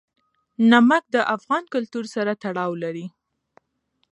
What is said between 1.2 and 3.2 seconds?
افغان کلتور سره تړاو لري.